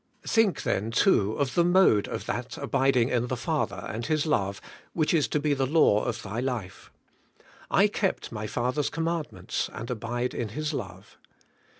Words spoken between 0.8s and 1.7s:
too of the